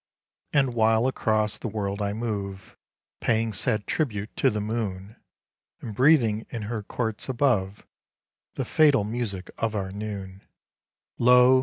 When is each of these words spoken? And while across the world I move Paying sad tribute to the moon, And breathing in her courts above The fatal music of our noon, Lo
And 0.51 0.73
while 0.73 1.05
across 1.05 1.59
the 1.59 1.67
world 1.67 2.01
I 2.01 2.11
move 2.11 2.75
Paying 3.19 3.53
sad 3.53 3.85
tribute 3.85 4.35
to 4.37 4.49
the 4.49 4.59
moon, 4.59 5.15
And 5.79 5.93
breathing 5.93 6.47
in 6.49 6.63
her 6.63 6.81
courts 6.81 7.29
above 7.29 7.85
The 8.55 8.65
fatal 8.65 9.03
music 9.03 9.51
of 9.59 9.75
our 9.75 9.91
noon, 9.91 10.41
Lo 11.19 11.59